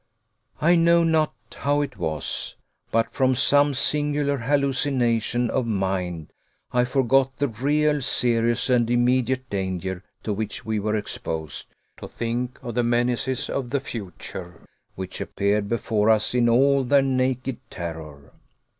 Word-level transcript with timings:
I 0.59 0.75
know 0.75 1.03
not 1.03 1.35
how 1.57 1.81
it 1.81 1.95
was; 1.95 2.55
but, 2.89 3.13
from 3.13 3.35
some 3.35 3.75
singular 3.75 4.39
hallucination 4.39 5.47
of 5.51 5.65
the 5.65 5.69
mind, 5.69 6.33
I 6.71 6.85
forgot 6.85 7.37
the 7.37 7.47
real, 7.47 8.01
serious, 8.01 8.67
and 8.67 8.89
immediate 8.89 9.47
danger 9.51 10.03
to 10.23 10.33
which 10.33 10.65
we 10.65 10.79
were 10.79 10.95
exposed, 10.95 11.67
to 11.97 12.07
think 12.07 12.57
of 12.63 12.73
the 12.73 12.83
menaces 12.83 13.47
of 13.47 13.69
the 13.69 13.79
future, 13.79 14.65
which 14.95 15.21
appeared 15.21 15.69
before 15.69 16.09
us 16.09 16.33
in 16.33 16.49
all 16.49 16.83
their 16.83 17.03
naked 17.03 17.57
terror. 17.69 18.33